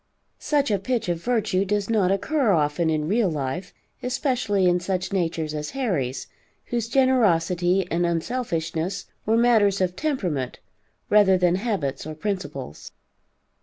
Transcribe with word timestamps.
Such 0.39 0.71
a 0.71 0.79
pitch 0.79 1.09
of 1.09 1.21
virtue 1.23 1.63
does 1.63 1.87
not 1.87 2.09
occur 2.11 2.49
often 2.49 2.89
in 2.89 3.07
real 3.07 3.29
life, 3.29 3.71
especially 4.01 4.65
in 4.65 4.79
such 4.79 5.13
natures 5.13 5.53
as 5.53 5.69
Harry's, 5.77 6.25
whose 6.65 6.89
generosity 6.89 7.87
and 7.91 8.03
unselfishness 8.03 9.05
were 9.27 9.37
matters 9.37 9.79
of 9.79 9.95
temperament 9.95 10.57
rather 11.11 11.37
than 11.37 11.53
habits 11.53 12.07
or 12.07 12.15
principles. 12.15 12.91